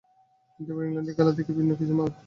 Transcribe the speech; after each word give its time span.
কিন্তু 0.55 0.69
এবার 0.73 0.83
ইংল্যান্ডের 0.87 1.15
খেলা 1.17 1.31
দেখে 1.37 1.51
ভিন্ন 1.59 1.71
কিছু 1.79 1.93
ভাবছেন 1.97 1.97
ম্যাথিউস। 1.97 2.19